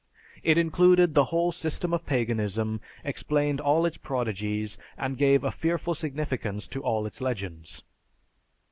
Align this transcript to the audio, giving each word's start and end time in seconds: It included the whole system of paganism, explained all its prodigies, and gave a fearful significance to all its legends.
It 0.41 0.57
included 0.57 1.13
the 1.13 1.25
whole 1.25 1.51
system 1.51 1.93
of 1.93 2.07
paganism, 2.07 2.81
explained 3.03 3.61
all 3.61 3.85
its 3.85 3.97
prodigies, 3.97 4.79
and 4.97 5.15
gave 5.15 5.43
a 5.43 5.51
fearful 5.51 5.93
significance 5.93 6.65
to 6.69 6.81
all 6.81 7.05
its 7.05 7.21
legends. 7.21 7.83